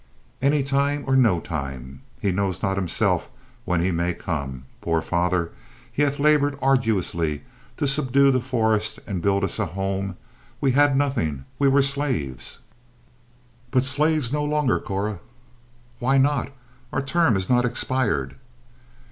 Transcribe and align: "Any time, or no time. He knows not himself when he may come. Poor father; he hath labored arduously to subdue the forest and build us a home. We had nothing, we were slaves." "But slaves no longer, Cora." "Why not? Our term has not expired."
"Any 0.41 0.63
time, 0.63 1.03
or 1.05 1.15
no 1.15 1.39
time. 1.39 2.01
He 2.19 2.31
knows 2.31 2.63
not 2.63 2.75
himself 2.75 3.29
when 3.65 3.81
he 3.81 3.91
may 3.91 4.15
come. 4.15 4.65
Poor 4.81 4.99
father; 4.99 5.51
he 5.91 6.01
hath 6.01 6.17
labored 6.17 6.57
arduously 6.59 7.43
to 7.77 7.85
subdue 7.85 8.31
the 8.31 8.41
forest 8.41 8.97
and 9.05 9.21
build 9.21 9.43
us 9.43 9.59
a 9.59 9.67
home. 9.67 10.17
We 10.59 10.71
had 10.71 10.97
nothing, 10.97 11.45
we 11.59 11.67
were 11.67 11.83
slaves." 11.83 12.61
"But 13.69 13.83
slaves 13.83 14.33
no 14.33 14.43
longer, 14.43 14.79
Cora." 14.79 15.19
"Why 15.99 16.17
not? 16.17 16.49
Our 16.91 17.03
term 17.03 17.35
has 17.35 17.47
not 17.47 17.63
expired." 17.63 18.37